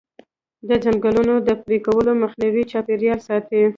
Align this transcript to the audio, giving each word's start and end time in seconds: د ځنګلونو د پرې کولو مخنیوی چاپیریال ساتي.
د 0.67 0.71
ځنګلونو 0.83 1.35
د 1.47 1.49
پرې 1.63 1.77
کولو 1.85 2.11
مخنیوی 2.23 2.63
چاپیریال 2.71 3.19
ساتي. 3.27 3.61